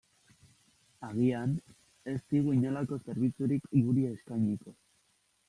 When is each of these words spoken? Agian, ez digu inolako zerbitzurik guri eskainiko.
Agian, 1.07 1.53
ez 2.13 2.17
digu 2.35 2.57
inolako 2.61 2.99
zerbitzurik 3.07 3.71
guri 3.77 4.09
eskainiko. 4.15 4.77